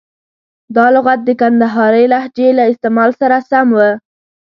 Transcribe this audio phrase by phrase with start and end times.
[0.75, 3.79] دا لغت د کندهارۍ لهجې له استعمال سره سم و.